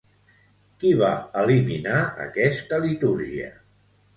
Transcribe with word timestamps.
Qui 0.83 0.93
va 1.01 1.11
eliminar 1.43 1.99
aquesta 2.27 2.81
litúrgia? 2.87 3.53